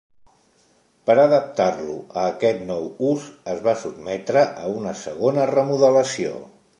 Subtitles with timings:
[1.09, 6.37] Per adaptar-lo a aquest nou ús, es va sotmetre a una segona remodelació.